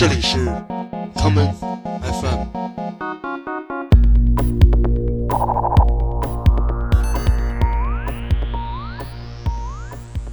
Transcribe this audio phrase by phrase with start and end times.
[0.00, 0.38] 这里是
[1.14, 1.52] common
[2.00, 2.46] FM。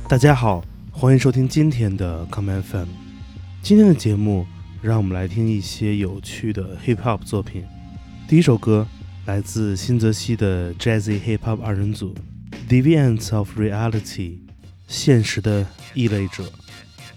[0.08, 2.88] 大家好，欢迎收听今天的 common FM。
[3.62, 4.48] 今天的节目，
[4.82, 7.66] 让我们来听一些有趣的 hip hop 作品。
[8.26, 8.88] 第一首歌
[9.26, 12.16] 来自新泽西的 Jazzy Hip Hop 二人组
[12.70, 14.38] Deviants of Reality，
[14.88, 16.46] 现实的异类者。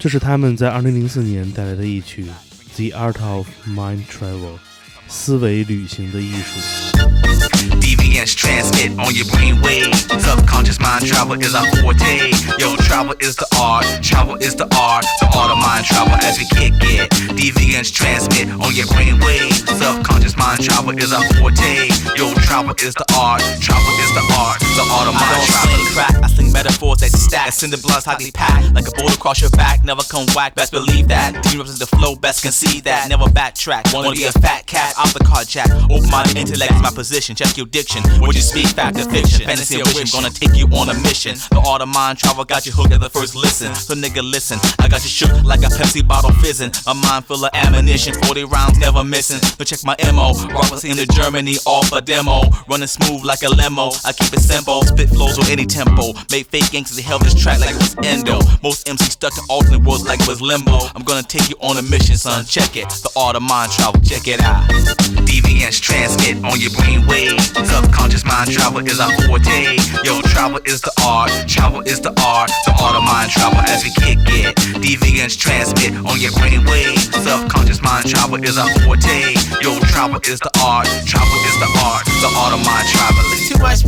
[0.01, 2.25] 这是他们在二零零四年带来的一曲
[2.75, 4.57] 《The Art of Mind Travel》，
[5.07, 7.01] 思维旅行的艺术。
[7.81, 9.93] Deviants transmit on your brainwave.
[10.25, 12.33] Subconscious mind travel is our forte.
[12.59, 13.85] Yo, travel is the art.
[14.01, 15.05] Travel is the art.
[15.21, 17.11] The art of mind travel as we kick it.
[17.37, 19.53] Deviants transmit on your brainwave.
[19.69, 21.89] Subconscious mind travel is our forte.
[22.17, 23.43] Yo, travel is the art.
[23.61, 24.61] Travel is the art.
[24.81, 25.29] The art of mind.
[25.29, 26.25] I don't sing crap.
[26.25, 26.90] I sing metaphor
[27.30, 27.52] stack.
[27.52, 29.84] Send the bloods tightly packed like a bolt across your back.
[29.84, 31.43] Never come whack, best believe that.
[31.45, 33.09] Demons the flow, best concede that.
[33.09, 33.95] Never backtrack.
[33.95, 35.70] Wanna be a fat cat, off the card jack.
[35.91, 37.36] Open my intellect is my position.
[37.36, 38.03] Check your diction.
[38.20, 39.47] Would you speak fact or fiction?
[39.47, 41.36] Fantasy or wish, gonna take you on a mission.
[41.51, 43.75] The art of mind travel got you hooked at the first listen.
[43.75, 46.73] So nigga, listen, I got you shook like a Pepsi bottle fizzing.
[46.86, 49.39] A mind full of ammunition, 40 rounds never missing.
[49.39, 50.34] So check my MO.
[50.51, 52.42] Rockers into Germany, off a demo.
[52.69, 53.91] Running smooth like a limo.
[54.05, 56.12] I keep it simple, spit flows on any tempo.
[56.31, 58.39] Make fake gangsters they held this track like it was endo.
[58.63, 60.79] Most MCs stuck in alternate worlds like it was limbo.
[60.95, 62.45] I'm gonna take you on a mission, son.
[62.45, 62.89] Check it.
[62.89, 64.69] The art of mind travel, check it out.
[65.29, 67.41] Deviants transmit on your brain wave.
[67.41, 69.77] Subconscious mind travel is our forte.
[70.05, 73.85] Yo, travel is the art, travel is the art, the art of mind travel as
[73.85, 74.57] we kick it.
[74.81, 76.98] Deviants transmit on your brain wave.
[76.98, 79.35] Subconscious mind travel is our forte.
[79.63, 83.41] Yo, travel is the art, travel is the art, the art of mind traveling.
[83.48, 83.83] Too much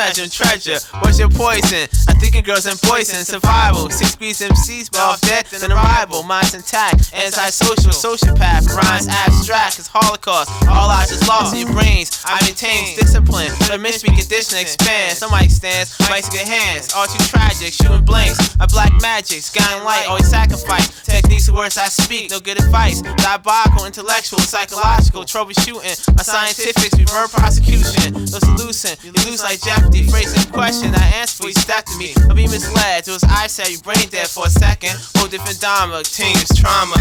[0.00, 0.80] measure treasure.
[1.04, 1.84] What's your poison?
[2.08, 3.90] I'm thinking girls and poison, survival.
[3.90, 6.22] Six degrees MCs, but off death than arrival.
[6.22, 8.64] Minds intact, antisocial, sociopath.
[8.72, 10.48] Rhymes abstract, it's holocaust.
[10.68, 12.24] All eyes is lost in your brains.
[12.24, 13.52] I maintain discipline,
[13.82, 15.18] miss me condition expand.
[15.18, 16.92] Some stands, mics good hands.
[16.96, 18.56] All too tragic, shooting blanks.
[18.56, 20.88] My black magic, Sky and light, always sacrifice.
[21.04, 23.02] Techniques of words I speak, no good advice.
[23.02, 26.16] Diabolical, intellectual, psychological, troubleshooting.
[26.16, 28.14] My scientifics, reverb prosecution.
[28.14, 29.60] No solution, you lose like
[29.90, 30.10] Jeopardy.
[30.10, 32.14] Phrasing question, I answer for you step to me.
[32.28, 34.96] I'll be misled, it was I you brain dead for a second.
[35.16, 36.96] Whole different dharma, teams, trauma.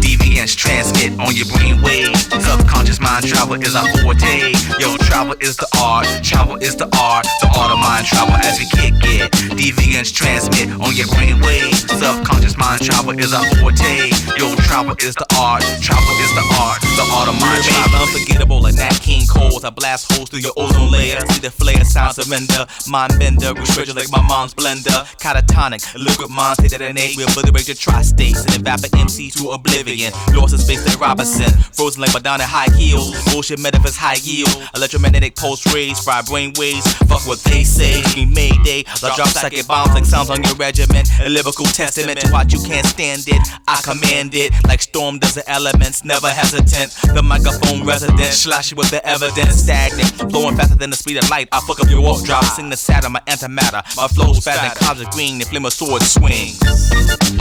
[0.00, 2.16] Deviants transmit on your brain wave.
[2.16, 4.52] Subconscious mind travel is our forte.
[4.78, 8.58] Yo, travel is the art, travel is the art, the art of mind travel as
[8.58, 9.30] we kick it.
[9.54, 11.74] Deviants transmit on your brain wave.
[11.74, 14.10] Subconscious mind travel is our forte.
[14.38, 18.00] Yo, travel is the art, travel is the art, the art of mind travel.
[18.00, 19.19] Unforgettable like that King
[19.60, 19.66] Cole.
[19.66, 21.20] I blast holes through your ozone layer.
[21.30, 22.66] See the flare, sound surrender.
[22.88, 25.04] Mind bender, restricted like my mom's blender.
[25.18, 27.16] Catatonic, liquid mind, they detonate.
[27.16, 30.12] We obliterate your tri-states and evaporate MC to oblivion.
[30.34, 31.50] Lost in space like Robinson.
[31.72, 33.12] Frozen like Madonna high heels.
[33.32, 34.50] Bullshit metaphors high yield.
[34.74, 36.86] Electromagnetic pulse rays, fry brain waves.
[37.08, 38.02] Fuck what they say.
[38.16, 38.84] We mayday.
[39.02, 41.08] I drop psychic bombs like sounds on your regiment.
[41.20, 43.40] A lyrical testament to what you can't stand it.
[43.68, 46.04] I command it like storm does the elements.
[46.04, 46.92] Never hesitant.
[47.14, 48.32] The microphone resident.
[48.32, 49.49] Slash with the evidence.
[49.52, 50.30] Stagnant.
[50.30, 51.48] Flowing faster than the speed of light.
[51.52, 52.44] I fuck up your walk drop.
[52.44, 53.82] Sing the sad of my antimatter.
[53.96, 55.38] My flow's fast and clouds of green.
[55.38, 56.58] The flame of sword swings.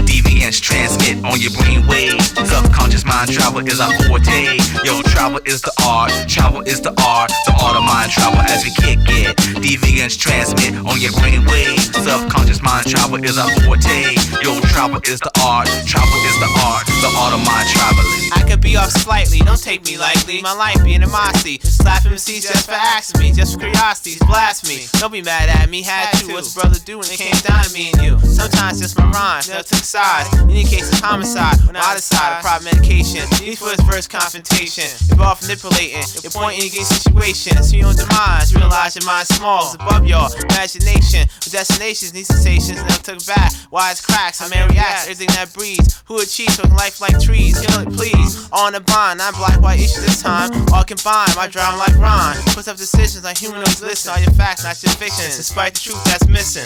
[0.09, 2.21] Deviants transmit on your brain wave.
[2.21, 4.57] Subconscious mind travel is our forte.
[4.83, 8.63] Yo, travel is the art, travel is the art, the art of mind travel as
[8.63, 9.35] we kick it.
[9.61, 11.79] Deviants transmit on your brain wave.
[11.79, 14.15] Subconscious mind travel is our forte.
[14.41, 18.29] Yo, travel is the art, travel is the art, the art of mind traveling.
[18.33, 20.41] I could be off slightly, don't take me lightly.
[20.41, 21.59] My life be animosity.
[21.59, 24.85] Slap MCs just for asking me, just for curiosities, blasphemy.
[24.99, 26.33] Don't be mad at me, had to.
[26.33, 28.19] What's brother do when it came down to me and you?
[28.19, 30.33] Sometimes just my rhymes, never took sides.
[30.39, 31.57] In any case, it's homicide.
[31.65, 33.27] When I decide, I prop medication.
[33.41, 34.85] Need for his first confrontation.
[35.11, 37.69] Involved manipulating, you're pointing against situations.
[37.69, 41.27] See your own demise, realize your mind's small, it's above your imagination.
[41.43, 43.51] With destinations, need sensations, never took back.
[43.71, 46.03] Wise cracks, I may react, everything that breathes.
[46.05, 47.59] Who achieves, talking life like trees.
[47.59, 48.49] Kill it, please.
[48.51, 49.21] On the bond.
[49.21, 50.49] I'm black, white issues this time.
[50.73, 52.39] All combined, my drama like I grind.
[52.53, 55.37] Puts up decisions like humanoids list all your facts, not your fictions.
[55.37, 56.65] Despite the truth that's missing.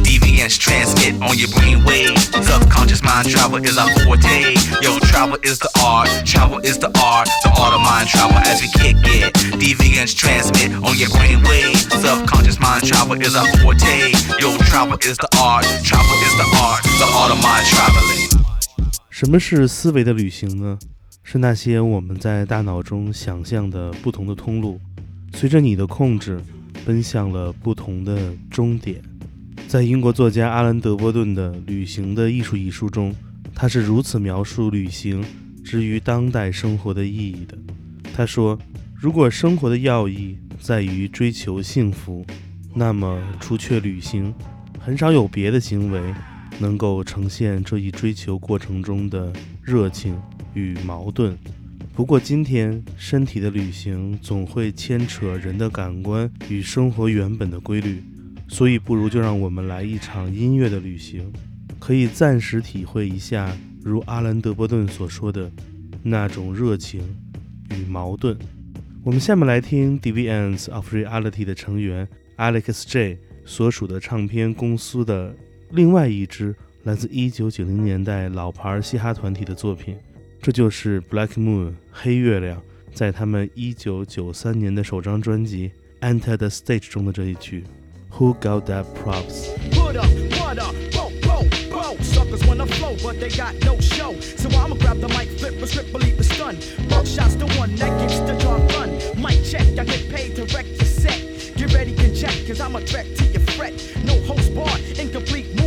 [0.00, 2.18] Deviants transmit on your brain wave.
[2.18, 4.54] Subconscious mind travel is our forte.
[4.82, 6.08] Yo, travel is the art.
[6.24, 7.28] Travel is the art.
[7.44, 9.34] The art of mind travel as we kick it.
[9.60, 11.76] Deviants transmit on your brain wave.
[11.76, 14.12] Subconscious mind travel is our forte.
[14.40, 15.64] Yo, travel is the art.
[15.84, 16.82] Travel is the art.
[16.98, 18.28] The art of mind traveling.
[19.10, 20.78] 什么是思维的旅行呢？
[21.22, 24.80] 是那些我们在大脑中想象的不同的通路，
[25.34, 26.40] 随着你的控制，
[26.84, 29.00] 奔向了不同的终点。
[29.68, 33.14] 在英国作家阿兰·德波顿的《旅行的艺术》一书中，
[33.54, 35.24] 他是如此描述旅行
[35.62, 37.56] 之于当代生活的意义的。
[38.12, 38.58] 他说
[38.96, 42.26] ：“如果生活的要义在于追求幸福，
[42.74, 44.34] 那么除却旅行，
[44.80, 46.00] 很少有别的行为
[46.58, 49.32] 能够呈现这一追求过程中的
[49.62, 50.20] 热情
[50.54, 51.36] 与矛盾。
[51.94, 58.02] 不过今天，身体的旅行总会牵扯人的感官与生活原本的规律。”
[58.48, 61.32] 所以，不如就让我们来一场音乐的旅行，
[61.78, 65.48] 可以暂时体会一下，如阿兰·德伯顿所说的
[66.02, 67.00] 那种热情
[67.70, 68.36] 与矛盾。
[69.04, 72.08] 我们下面来听 Deviants of Reality 的成员
[72.38, 75.32] Alex J 所属的唱片公司的
[75.70, 79.96] 另外一支来自1990年代老牌嘻哈团体的作品，
[80.42, 82.62] 这就是 Black Moon 黑月亮
[82.94, 85.70] 在他们1993年的首张专辑
[86.00, 87.64] 《Enta da Stage》中的这一曲
[88.18, 89.50] 《Who Got da Props》。
[92.02, 94.18] Suckers wanna flow, but they got no show.
[94.20, 96.56] So I'ma grab the mic, flip a strip, believe the stun.
[96.88, 98.90] Buckshot's the one that gets the job done.
[99.20, 101.20] Mic check, I get paid to wreck the set.
[101.56, 103.74] Get ready, can check, cause I'm a threat to your fret.
[104.04, 105.59] No host bar, incomplete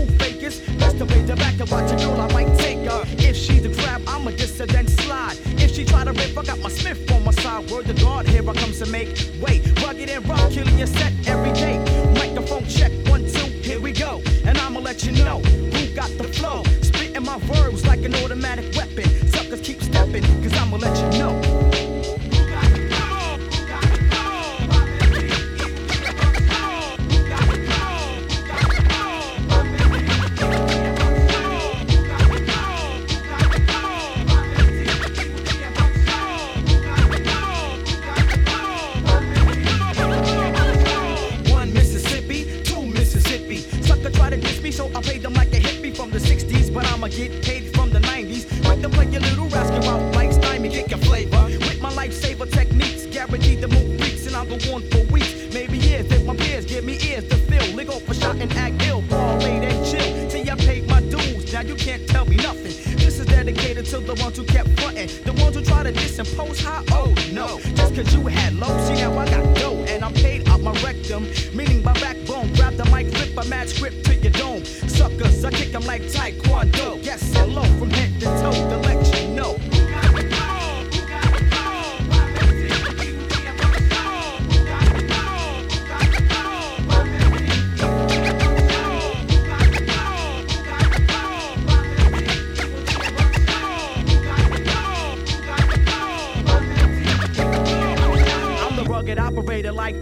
[0.98, 3.04] to the back and watch a girl, I might take her.
[3.18, 5.38] If she's the crab, I'm a dissident slide.
[5.58, 7.70] If she try to rip, I got my Smith on my side.
[7.72, 9.10] Word to God, here I comes to make
[9.42, 9.62] way.
[9.84, 11.78] Rugged and rough, killing your set every day.
[12.16, 14.22] Microphone check, one, two, here we go.
[14.46, 16.64] And I'ma let you know who got the flow.
[16.82, 19.06] Spitting my verbs like an automatic weapon.
[19.30, 21.43] Suckers keep stepping, cause I'ma let you know.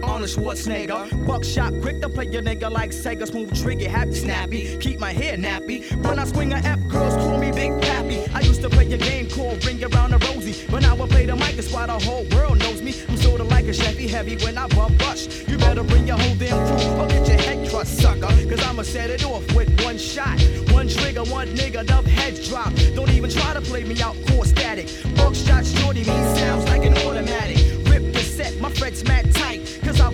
[0.02, 1.26] Like Arnold Schwarzenegger.
[1.26, 3.26] Buckshot quick to play your nigga like Sega.
[3.26, 4.76] Smooth trigger, happy snappy.
[4.78, 5.84] Keep my hair nappy.
[6.04, 8.26] When I swing a F, girls call me Big Pappy.
[8.34, 10.66] I used to play a game called Ring Around the Rosie.
[10.70, 12.94] But now I play the mic, it's why the whole world knows me.
[13.08, 15.48] I'm sorta like a Chevy Heavy when I bump rush.
[15.48, 18.28] You better bring your whole damn crew or get your head crushed, sucker.
[18.48, 20.40] Cause I'ma set it off with one shot.
[20.72, 22.72] One trigger, one nigga, dub heads drop.
[22.94, 24.88] Don't even try to play me out, core static.
[25.16, 27.58] Buckshot shorty, me sounds like an automatic.
[27.88, 29.61] Rip the set, my fret's mad tight.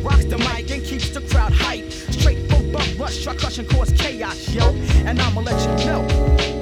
[0.03, 1.91] Rocks the mic and keeps the crowd hype.
[1.91, 4.65] Straight from bump rush, try crush and cause chaos, yo.
[5.07, 6.58] And I'ma let you know.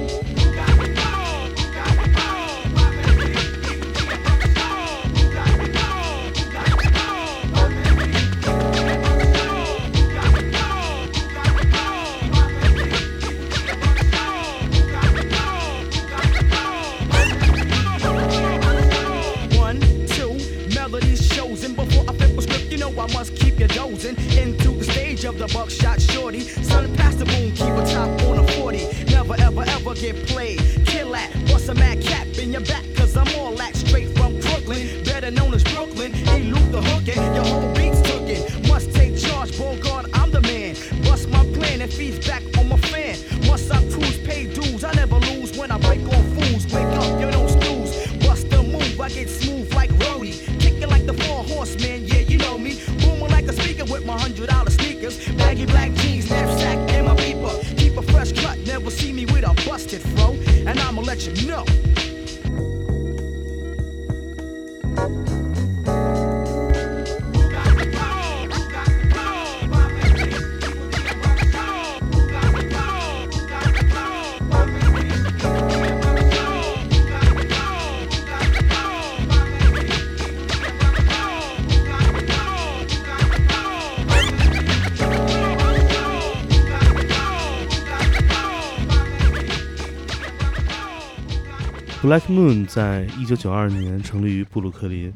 [92.07, 95.11] Black Moon 在一九九二年成立于布鲁克林，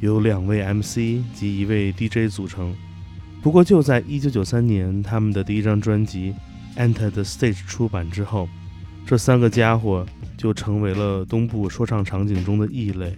[0.00, 2.74] 由两位 MC 及一位 DJ 组成。
[3.42, 6.34] 不过就在一九九三年，他们的第一张专辑
[6.80, 8.48] 《Enter the Stage》出版之后，
[9.04, 10.06] 这三个家伙
[10.38, 13.14] 就成为了东部说唱场景中的异类，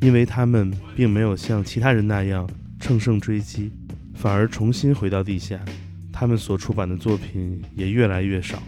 [0.00, 3.70] 因为他们并没有像其他人那样乘胜追击，
[4.12, 5.56] 反而重新回到地下。
[6.12, 8.60] 他们所出版的作品也越来越少，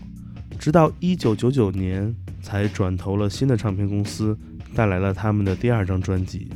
[0.56, 2.14] 直到一九九九年。
[2.40, 4.37] 才转投了新的唱片公司，
[4.75, 6.49] 带来了他们的第二张专辑。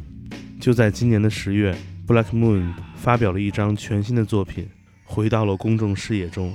[0.61, 4.69] 就在今年的十月，Black Moon 发表了一张全新的作品，
[5.05, 6.55] 回到了公众视野中。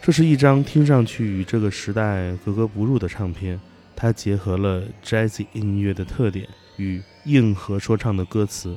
[0.00, 3.60] 这是一张听上去与这个时代格格不入的唱片，
[3.94, 8.76] 它结合了 Jazz 音乐的特点与硬核说唱的歌词，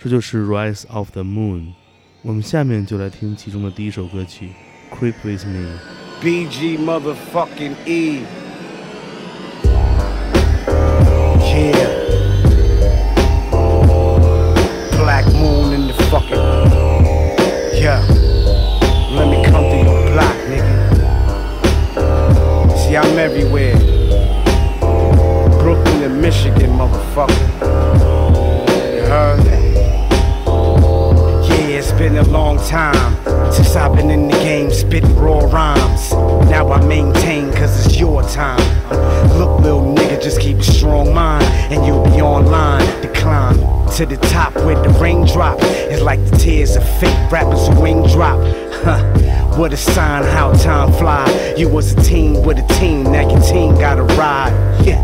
[0.00, 1.60] 这就是《Rise of the Moon》。
[2.22, 4.48] 我们下面就来听其中的第一首歌曲
[4.96, 5.78] 《Creep with Me》。
[6.24, 8.43] BG motherfucking E。
[16.14, 17.80] The fucking.
[17.80, 18.00] Yeah.
[19.10, 20.74] Let me come to your block, nigga.
[22.78, 23.76] See, I'm everywhere.
[25.60, 27.48] Brooklyn and Michigan, motherfucker.
[28.94, 29.44] You heard?
[31.48, 33.16] Yeah, it's been a long time
[33.52, 36.12] since I've been in the game spitting raw rhymes.
[36.50, 38.60] Now I maintain cause it's your time.
[39.38, 42.93] Look, little nigga, just keep a strong mind and you'll be online.
[43.98, 48.02] To the top where the raindrop is like the tears of fake rappers who wing
[48.08, 48.40] drop.
[48.82, 49.56] Huh.
[49.56, 51.54] What a sign how time fly.
[51.56, 54.50] You was a team with a team, now your team gotta ride.
[54.84, 55.00] Yeah,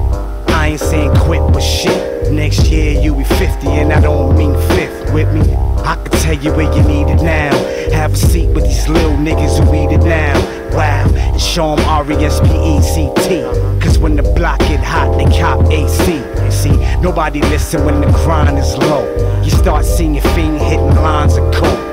[0.49, 2.33] I ain't saying quit, but shit.
[2.33, 5.70] Next year you be 50 and I don't mean fifth with me.
[5.85, 7.53] I can tell you where you need it now.
[7.93, 10.35] Have a seat with these little niggas who eat it now.
[10.77, 13.81] Wow, and show them R-E-S-P-E-C-T.
[13.81, 16.23] Cause when the block get hot, they cop AC.
[16.51, 19.05] See, nobody listen when the grind is low.
[19.43, 21.89] You start seeing your fiend hitting lines of coke.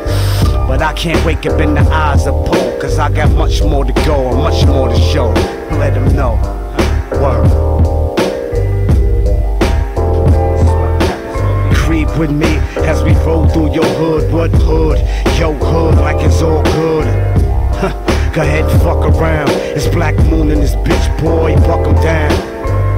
[0.68, 3.86] But I can't wake up in the eyes of Paul, cause I got much more
[3.86, 5.30] to go and much more to show.
[5.78, 6.36] Let them know.
[7.22, 7.77] Word.
[12.18, 12.58] With me
[12.88, 14.32] as we roll through your hood.
[14.34, 14.98] What hood?
[15.38, 17.06] Yo hood, like it's all good.
[18.34, 19.50] Go ahead, fuck around.
[19.50, 22.32] It's Black Moon and this bitch boy, buck him down.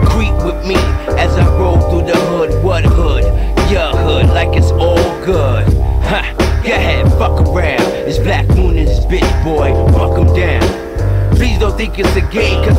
[0.05, 0.75] Creep with me
[1.17, 2.63] as I roll through the hood.
[2.63, 3.23] What hood?
[3.69, 5.65] Your hood, like it's all good.
[6.03, 6.23] Huh.
[6.63, 7.81] Go ahead, fuck around.
[8.07, 11.35] It's Black Moon and this bitch boy, buck him down.
[11.35, 12.78] Please don't think it's a game, cause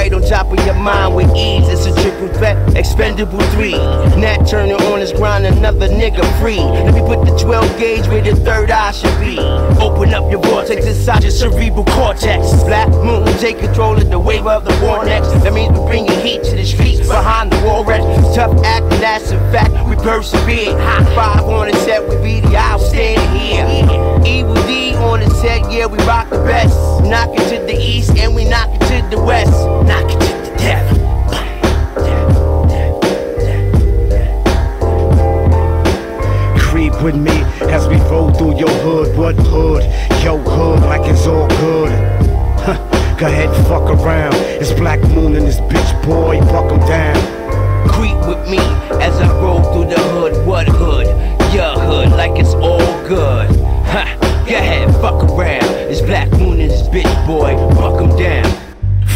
[0.00, 1.68] right on top of your mind with ease.
[1.68, 3.76] It's a triple threat, expendable three.
[4.22, 6.56] Nat Turner on his grind, another nigga free.
[6.56, 9.38] Let me put the 12 gauge where the third eye should be.
[9.78, 12.62] Open up your vortex inside your cerebral cortex.
[12.64, 15.28] Black moon, take control of the wave of the next.
[15.44, 18.06] That means we bring heat to the streets behind the wall rest.
[18.34, 19.72] Tough act, that's a fact.
[19.86, 20.78] We persevere.
[20.78, 23.66] High five on the set, we be the outstanding here.
[24.24, 26.99] Evil Dee on the set, yeah, we rock the best.
[27.10, 29.50] Knock it to the east and we knock it to the west.
[29.50, 30.86] Knock it to the death.
[36.56, 39.18] Creep with me as we roll through your hood.
[39.18, 39.82] What hood?
[40.22, 41.90] Yo hood, like it's all good.
[42.60, 42.76] Huh.
[43.18, 44.34] Go ahead, fuck around.
[44.36, 47.88] It's Black Moon and this bitch boy, buck him down.
[47.88, 48.58] Creep with me
[49.02, 50.46] as I roll through the hood.
[50.46, 51.08] What hood?
[51.52, 53.50] Your hood, like it's all good.
[53.86, 54.06] Huh.
[54.46, 55.79] Go ahead, fuck around.
[55.90, 58.46] It's Black Moon and this bitch boy, buck him down.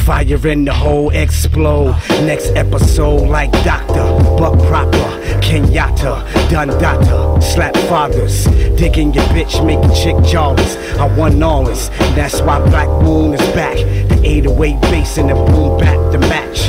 [0.05, 1.97] Fire in the hole, explode.
[2.27, 4.03] Next episode, like Doctor,
[4.37, 5.07] Buck Proper,
[5.41, 10.77] Kenyatta, Dundata, Slap Fathers, digging your bitch, making chick jawless.
[10.99, 13.77] I won all this, that's why Black Moon is back.
[14.09, 16.65] The 808 bass and the boom back the match.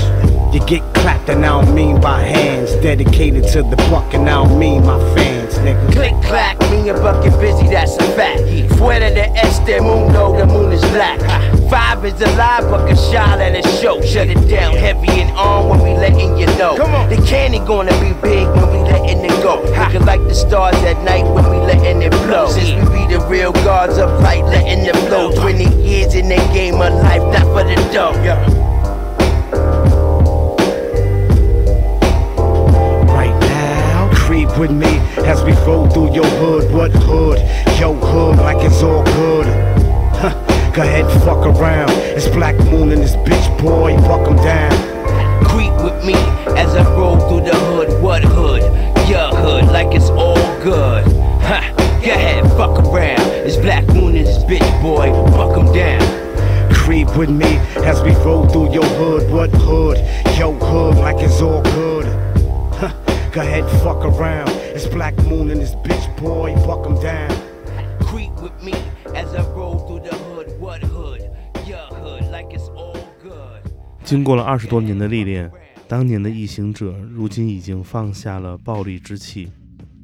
[0.54, 2.76] You get clapped, and I don't mean by hands.
[2.76, 5.92] Dedicated to the buck, and I don't mean my fans, nigga.
[5.92, 8.42] Click clack, me and Buck busy, that's a fact.
[8.78, 11.20] Fuera de este mundo, the moon is black.
[11.70, 14.02] Five is alive, Buck a shot at a show.
[14.02, 16.76] Shut it down heavy and on when we letting you know.
[16.78, 17.10] Come on.
[17.10, 19.64] The candy gonna be big when we letting it go.
[19.64, 22.50] Looking like the stars at night when we letting it blow.
[22.50, 25.32] Since we be the real gods of light, letting it flow.
[25.32, 28.14] 20 years in the game of life, not for the dough.
[33.08, 34.12] right now.
[34.14, 36.72] Creep with me as we roll through your hood.
[36.72, 37.40] What hood?
[37.80, 39.48] Yo hood, like it's all good.
[40.16, 40.34] Huh.
[40.74, 41.92] Go ahead, fuck around.
[41.92, 44.72] It's Black Moon and this bitch boy, buck him down.
[45.46, 46.16] Creep with me
[46.56, 48.02] as I roll through the hood.
[48.02, 48.64] What hood?
[49.10, 51.04] Your hood, like it's all good.
[51.44, 51.74] Ha!
[51.78, 53.22] Go ahead, fuck around.
[53.46, 56.02] It's Black Moon and this bitch boy, buck him down.
[56.74, 59.32] Creep creep with me as we roll through your hood.
[59.32, 59.98] What hood?
[60.38, 62.06] Yo hood, like it's all good.
[63.36, 64.48] Go ahead, fuck around.
[64.74, 67.30] It's Black Moon and this bitch boy, fuck 'em down.
[68.00, 68.72] Creep with me
[69.14, 70.58] as I roll through the hood.
[70.58, 71.20] What hood?
[71.68, 73.70] Your hood, like it's all good.
[74.06, 75.52] 经过了二十多年的历练，
[75.86, 79.52] 当年的异行者如今已经放下了暴力之气，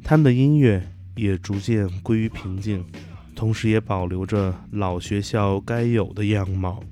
[0.04, 0.86] 他们的音乐
[1.16, 2.84] 也逐渐归于平静，
[3.34, 6.84] 同时也保留着老学校该有的样貌。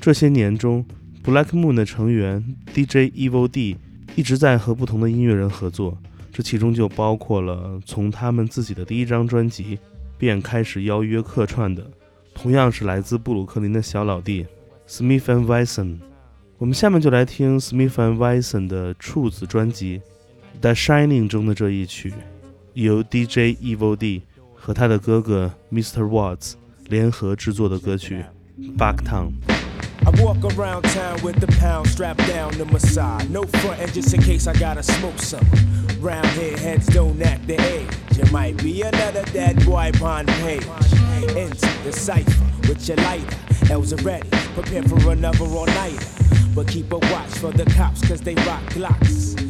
[0.00, 0.86] 这些年中
[1.24, 3.78] ，Black Moon 的成员 DJ Evil D
[4.18, 5.96] 一直在和不同的音乐人合作，
[6.32, 9.78] 这其中就包括了从他们自己的第一张专辑
[10.18, 11.88] 便开始邀约客串的，
[12.34, 14.44] 同样是来自布鲁克林的小老弟
[14.88, 15.98] Smith and Wesson。
[16.58, 20.00] 我们下面就来听 Smith and Wesson 的处子专辑
[20.60, 22.12] 《The Shining》中的这一曲，
[22.74, 24.22] 由 DJ Evil D
[24.52, 26.02] 和他的哥哥 Mr.
[26.02, 26.54] Watts
[26.88, 28.24] 联合制作的歌曲
[28.76, 29.30] 《Back Town》。
[30.06, 33.30] I walk around town with the pound strapped down to my side.
[33.30, 35.46] No front end just in case I gotta smoke some.
[36.00, 37.88] Round here, heads don't act the age.
[38.10, 40.66] It might be another dead boy upon page.
[41.36, 43.36] Into the cipher with your lighter.
[43.70, 44.28] L's ready.
[44.54, 46.06] Prepare for another all nighter.
[46.54, 49.47] But keep a watch for the cops, cause they rock glocks.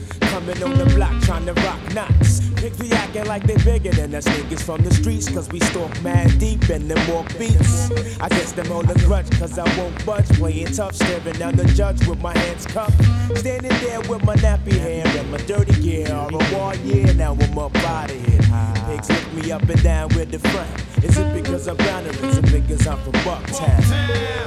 [0.48, 2.40] Coming on the block trying to rock knots.
[2.56, 5.90] Pigs be acting like they bigger than us niggas from the streets, cause we stalk
[6.02, 7.90] mad deep and them walk beats.
[8.18, 10.26] I guess them all a grudge, cause I won't budge.
[10.38, 12.98] Playing tough, staring down the judge with my hands cuffed.
[13.36, 16.14] Standing there with my nappy hair and my dirty gear.
[16.14, 18.40] All a war year, now I'm up out of here.
[18.86, 21.04] Pigs lift me up and down with the front.
[21.04, 23.82] Is it because I'm brown or is it because I'm from Bucktown?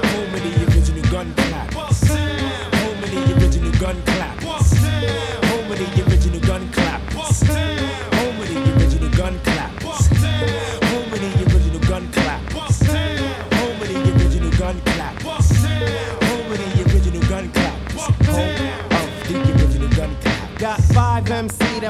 [0.06, 2.08] Home of the original gun clappers.
[2.08, 4.11] Home of the original gun clappers.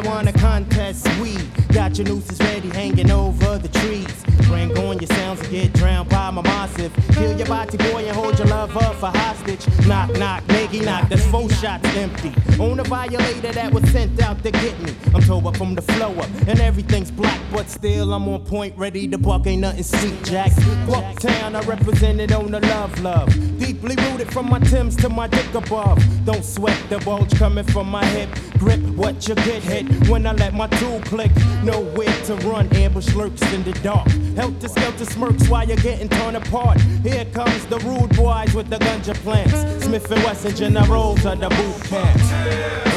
[0.04, 1.36] Wanna contest we
[1.72, 4.24] Got your nooses ready hanging over the trees.
[4.46, 6.41] Bring on your sounds and get drowned by my
[6.72, 7.14] massive.
[7.14, 9.66] Kill your body boy and hold your love up for hostage.
[9.86, 11.08] Knock, knock, nigga, knock.
[11.08, 12.32] That's four shots empty.
[12.60, 14.94] On a violator that was sent out to get me.
[15.14, 18.76] I'm told up from the flow up and everything's black, but still I'm on point,
[18.76, 19.46] ready to buck.
[19.46, 20.52] Ain't nothing sweet, Jack.
[20.86, 23.28] Bucktown, I represented on the love, love.
[23.58, 25.98] Deeply rooted from my Timbs to my dick above.
[26.24, 28.28] Don't sweat the bulge coming from my hip.
[28.58, 31.32] Grip what you get hit when I let my tool click.
[31.64, 34.08] Nowhere to run, ambush lurks in the dark.
[34.36, 36.61] Help Helter skelter smirks while you're getting torn apart.
[37.02, 39.52] Here comes the rude boys with the ganja plants.
[39.84, 42.91] Smif-N-Wessun generals of the boot camps.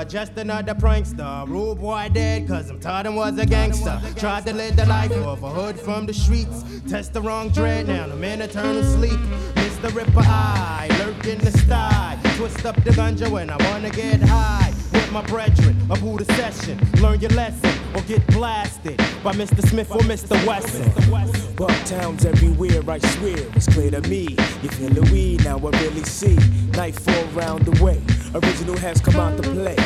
[0.00, 1.48] Murderer, just another prankster.
[1.48, 4.00] Rude boy dead, cause I'm taught him was a gangster.
[4.16, 6.64] Tried to live the life of a hood from the streets.
[6.88, 9.18] Test the wrong dread, now I'm in eternal sleep.
[9.54, 9.94] Mr.
[9.94, 12.18] Ripper Eye, lurk in the sty.
[12.36, 14.72] Twist up the ganja when I wanna get high.
[14.92, 16.78] With my brethren, up who the session.
[17.00, 19.66] Learn your lesson or get blasted by Mr.
[19.68, 20.34] Smith or Mr.
[20.46, 20.90] Wesson.
[21.54, 24.36] Bucktown's everywhere, I swear, it's clear to me.
[24.62, 26.38] You feel the weed, now I really see.
[26.72, 28.00] Nightfall round the way,
[28.34, 29.76] original has come out to play.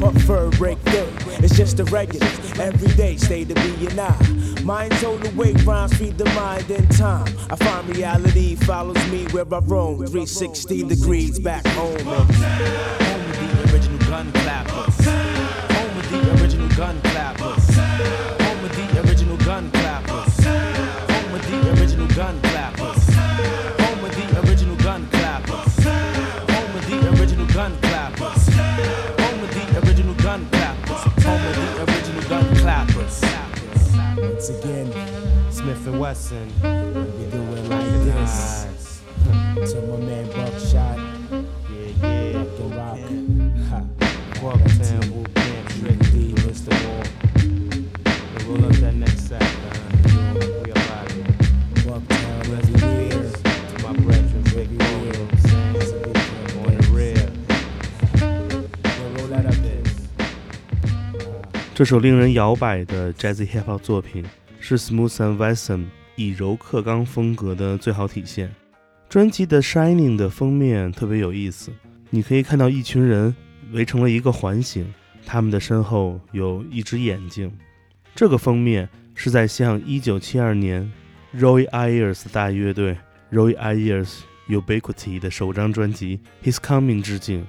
[0.00, 2.58] Puff fur break day, it's just the regulars.
[2.58, 4.16] Every day, stay to be and I.
[4.62, 7.32] Mind's all the way, rhymes feed the mind in time.
[7.50, 9.98] I find reality follows me where I roam.
[9.98, 11.98] 360 degrees back home.
[12.00, 15.06] Home with the original gun clappers.
[15.06, 17.76] Home with the original gun clappers.
[17.76, 20.44] Home with the original gun clappers.
[20.44, 22.53] Home with the original gun clappers.
[35.84, 36.46] Smith and Wesson.
[37.18, 39.02] we do it like this.
[39.72, 40.98] To my man Buckshot,
[41.68, 42.44] Yeah, yeah.
[42.44, 42.98] Fucking Rock.
[43.68, 43.78] Ha.
[44.40, 46.72] Bucktown, Boot Camp, Trick D, Mr.
[46.86, 47.04] Wall.
[47.36, 50.32] Hey, roll up that next sack, man.
[50.32, 50.80] We here.
[51.84, 53.08] Bucktown everywhere.
[53.10, 55.76] peace to my brethren, Big Bo, you know what I'm saying?
[56.64, 57.28] On the real.
[58.96, 59.82] Yo, roll that up there.
[61.74, 64.24] 这首令人摇摆的 Jazzy Hip Hop 作品
[64.66, 65.84] 是 Smooth and Wesson
[66.16, 68.50] 以柔克刚风格的最好体现。
[69.10, 71.70] 专辑的 Shining 的封面特别有意思，
[72.08, 73.36] 你可以看到一群人
[73.72, 74.90] 围成了一个环形，
[75.26, 77.52] 他们的身后有一只眼睛。
[78.14, 80.90] 这个封面是在向1972年
[81.36, 82.96] Roy Ayers 大乐队
[83.30, 87.46] Roy Ayers Ubiquity 的首张专辑《He's Coming》致敬。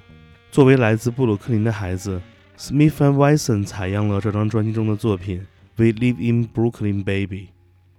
[0.50, 2.20] 作为来自布鲁克林的孩子
[2.58, 5.40] ，Smith and Wesson 采样了这张专辑中的作品
[5.76, 7.26] 《We Live in Brooklyn, Baby》。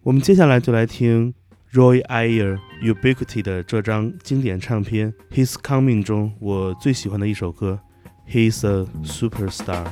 [0.01, 1.33] 我们接下来就来听
[1.73, 7.79] Roy Ayer Ubiquity 的这张经典唱片《He's Coming》中我最喜欢的一首歌
[8.31, 9.85] 《He's a Superstar》。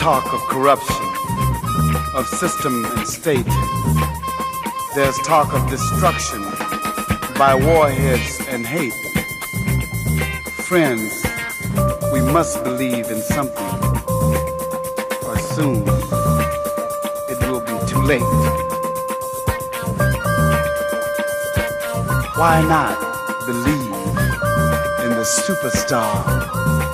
[0.00, 0.96] Talk of corruption,
[2.14, 3.44] of system and state.
[4.94, 6.40] There's talk of destruction
[7.36, 8.94] by warheads and hate.
[10.64, 11.22] Friends,
[12.14, 13.66] we must believe in something,
[15.26, 15.82] or soon
[17.28, 18.22] it will be too late.
[22.40, 22.98] Why not
[23.44, 23.92] believe
[25.04, 26.89] in the superstar?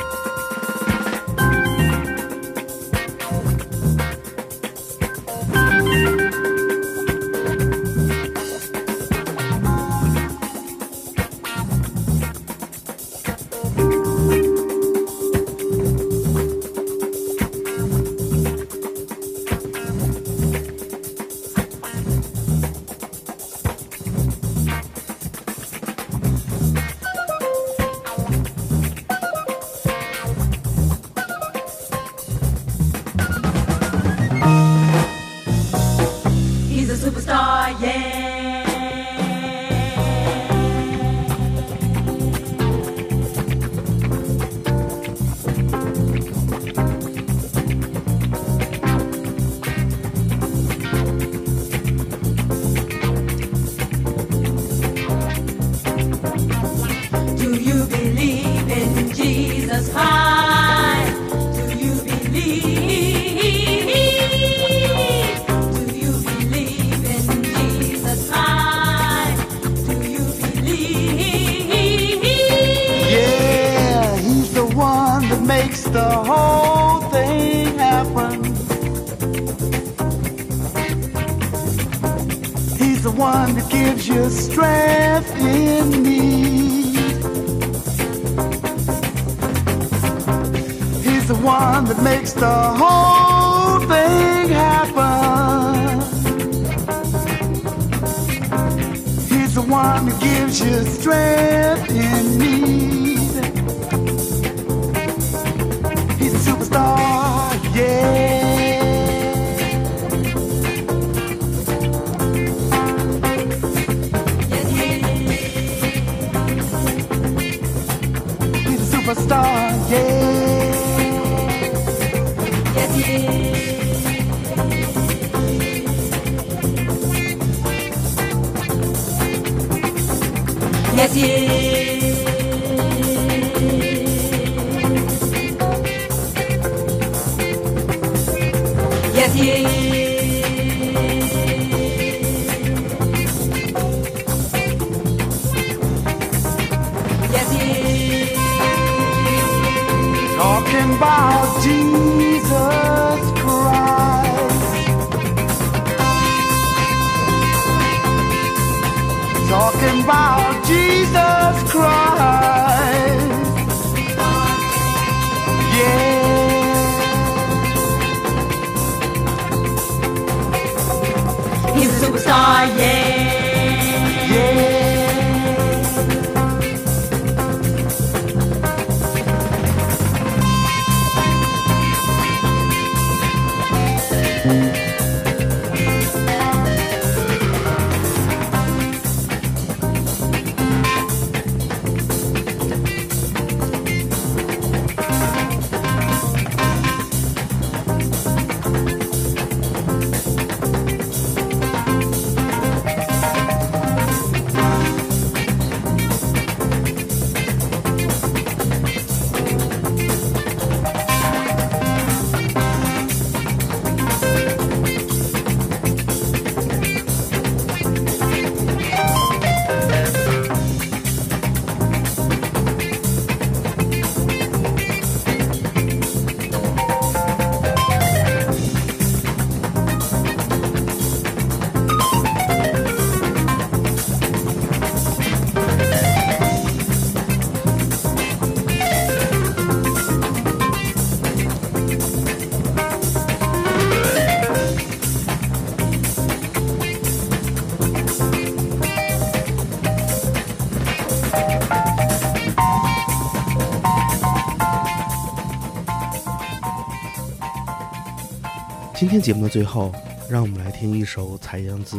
[258.99, 259.93] 今天节目的最后，
[260.27, 261.99] 让我们来听一首采样自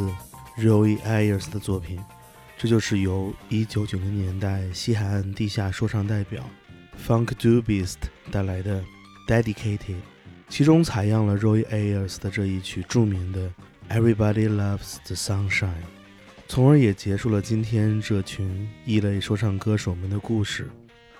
[0.57, 1.99] Roy Ayers 的作品，
[2.57, 6.43] 这就是由1990年代西海岸地下说唱代表
[7.07, 7.97] Funk Dubist
[8.31, 8.83] 带来的
[9.27, 9.97] Dedicated，
[10.49, 13.47] 其中采样了 Roy Ayers 的这一曲著名的
[13.91, 15.85] Everybody Loves the Sunshine，
[16.47, 20.67] 从而也结束了今天这群异类说唱歌手们的故事。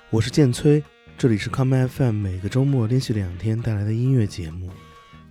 [0.10, 0.84] 我是建崔，
[1.20, 4.72] 这里是 Come FM，每个周末连续两天带来的音乐节目，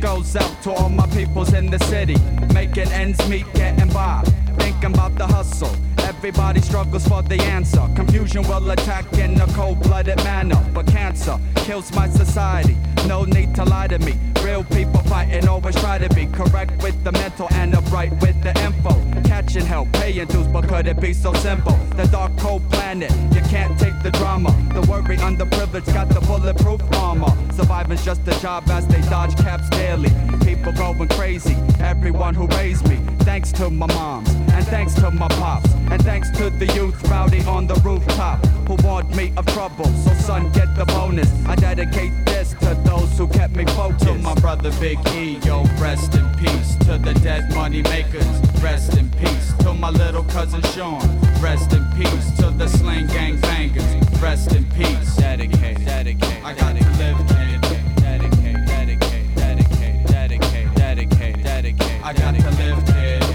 [0.00, 2.16] goes out to all my peoples in the city,
[2.54, 4.22] making ends meet, getting by.
[4.58, 5.74] Thinking about the hustle.
[5.98, 7.86] Everybody struggles for the answer.
[7.94, 10.60] Confusion will attack in a cold blooded manner.
[10.72, 12.76] But cancer kills my society.
[13.06, 14.14] No need to lie to me.
[14.50, 18.50] Real people fighting always try to be correct with the mental and upright with the
[18.64, 18.90] info.
[19.22, 21.76] Catching hell, paying dues, but could it be so simple?
[21.94, 24.50] The dark cold planet, you can't take the drama.
[24.74, 27.32] The worry underprivileged got the bulletproof armor.
[27.52, 30.10] Surviving's just a job as they dodge caps daily.
[30.44, 32.96] People going crazy, everyone who raised me.
[33.20, 37.44] Thanks to my moms, and thanks to my pops, and thanks to the youth rowdy
[37.44, 39.84] on the rooftop who warned me of trouble.
[39.84, 41.30] So son, get the bonus.
[41.46, 44.06] I dedicate this to those who kept me focused.
[44.06, 46.76] To my brother Big E, yo, rest in peace.
[46.86, 48.26] To the dead money makers,
[48.62, 49.52] rest in peace.
[49.60, 51.00] To my little cousin Sean,
[51.40, 52.30] rest in peace.
[52.38, 53.84] To the slang gang bangers,
[54.20, 55.16] rest in peace.
[55.16, 57.60] Dedicated, dedicated, I got to live, kid.
[58.00, 62.02] dedicated, dedicated, dedicated, dedicated, dedicated, dedicated.
[62.02, 63.30] I got to live, dedicated.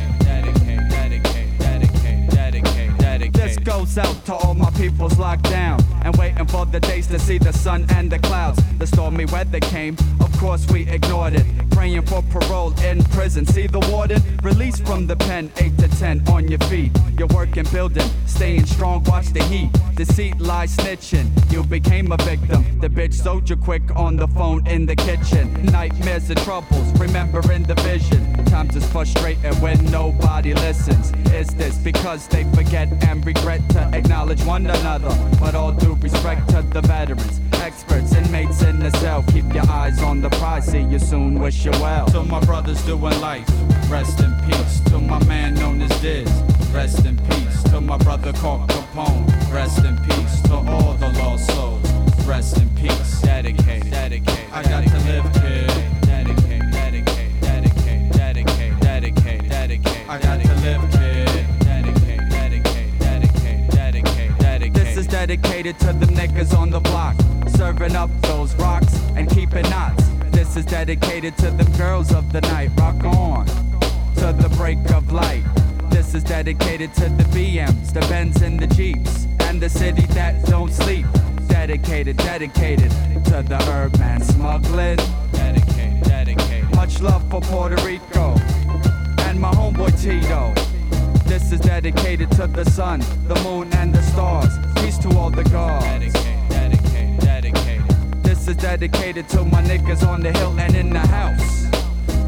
[3.33, 7.17] This goes out to all my peoples locked down and waiting for the days to
[7.17, 8.61] see the sun and the clouds.
[8.77, 11.45] The stormy weather came, of course we ignored it.
[11.71, 13.45] Praying for parole in prison.
[13.45, 16.91] See the warden released from the pen, 8 to 10 on your feet.
[17.17, 19.69] You're working, building, staying strong, watch the heat.
[19.95, 21.27] Deceit, lies, snitching.
[21.51, 22.63] You became a victim.
[22.79, 25.65] The bitch sold you quick on the phone in the kitchen.
[25.65, 28.45] Nightmares and troubles, remembering the vision.
[28.45, 31.11] Times is frustrating when nobody listens.
[31.33, 35.09] Is this because they forget and regret to acknowledge one another?
[35.39, 39.23] But all due respect to the veterans, experts, inmates in the cell.
[39.31, 42.05] Keep your eyes on the prize, see you soon, wish you well.
[42.07, 43.47] To my brothers doing life,
[43.89, 44.79] rest in peace.
[44.91, 46.29] To my man known as Diz,
[46.71, 47.63] rest in peace.
[47.63, 50.41] To my brother called Capone, rest in peace.
[50.43, 51.91] To all the lost souls,
[52.25, 53.21] rest in peace.
[53.21, 54.45] dedicated, dedicated.
[54.51, 55.44] I got to live,
[65.35, 67.15] dedicated to the niggas on the block,
[67.49, 70.07] serving up those rocks and keeping knots.
[70.31, 72.69] This is dedicated to the girls of the night.
[72.77, 73.45] Rock on
[74.15, 75.43] to the break of light.
[75.89, 80.45] This is dedicated to the BMs, the Benz and the Jeeps, and the city that
[80.45, 81.05] don't sleep.
[81.47, 82.91] Dedicated, dedicated
[83.25, 84.97] to the herb man smuggling.
[85.33, 86.75] dedicated, dedicated.
[86.75, 88.35] Much love for Puerto Rico
[89.27, 90.64] and my homeboy Tito.
[91.25, 94.53] This is dedicated to the sun, the moon, and the stars.
[94.75, 95.83] Peace to all the gods.
[95.83, 98.23] Dedicated, dedicated, dedicated.
[98.23, 101.65] This is dedicated to my niggas on the hill and in the house.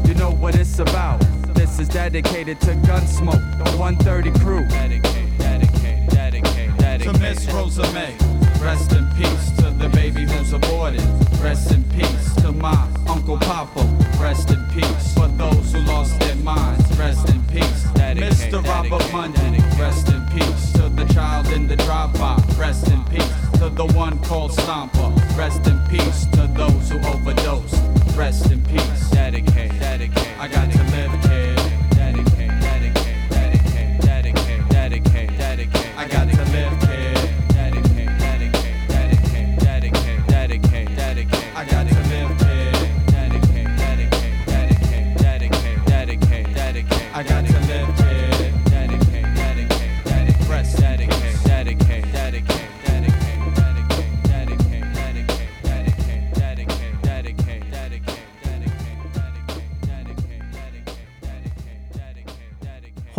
[0.06, 1.20] You know what it's about.
[1.54, 4.66] This is dedicated to Gunsmoke, the 130 crew.
[4.68, 7.14] Dedicated, dedicated, dedicated, dedicated.
[7.14, 7.20] To.
[7.20, 8.14] Miss Rosa May,
[8.60, 9.50] rest in peace.
[9.58, 11.02] To the baby who's aborted,
[11.40, 12.34] rest in peace.
[12.42, 13.82] To my Uncle Papa,
[14.20, 15.14] rest in peace.
[15.14, 17.84] For those who lost their minds, rest in peace.
[17.94, 18.62] Mr.
[18.64, 20.72] Robert Mundy, rest in peace.
[20.72, 23.32] To the child in the drive-by, rest in peace.
[23.58, 26.26] To the one called Stomper, rest in peace.
[26.32, 27.80] To those who overdosed,
[28.16, 29.10] rest in peace.
[29.10, 30.17] Dedicated, dedicated.